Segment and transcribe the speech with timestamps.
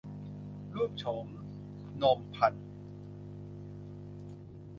[0.73, 1.25] รูปโฉม
[1.97, 2.55] โนมพรรณ